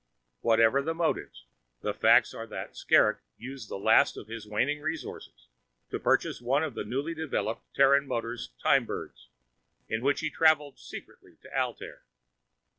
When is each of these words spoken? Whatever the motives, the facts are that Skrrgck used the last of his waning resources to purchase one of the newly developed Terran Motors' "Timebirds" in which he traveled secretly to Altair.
Whatever 0.39 0.81
the 0.81 0.95
motives, 0.95 1.45
the 1.81 1.93
facts 1.93 2.33
are 2.33 2.47
that 2.47 2.73
Skrrgck 2.75 3.19
used 3.37 3.69
the 3.69 3.77
last 3.77 4.17
of 4.17 4.25
his 4.27 4.47
waning 4.47 4.81
resources 4.81 5.45
to 5.91 5.99
purchase 5.99 6.41
one 6.41 6.63
of 6.63 6.73
the 6.73 6.83
newly 6.83 7.13
developed 7.13 7.75
Terran 7.75 8.07
Motors' 8.07 8.49
"Timebirds" 8.63 9.27
in 9.87 10.01
which 10.01 10.21
he 10.21 10.31
traveled 10.31 10.79
secretly 10.79 11.37
to 11.43 11.55
Altair. 11.55 12.01